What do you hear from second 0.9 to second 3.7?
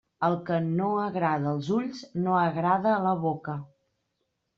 agrada als ulls, no agrada a la boca.